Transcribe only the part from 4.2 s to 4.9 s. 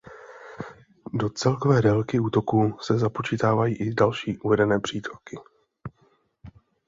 uvedené